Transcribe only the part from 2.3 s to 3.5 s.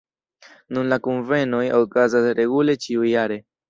regule ĉiujare.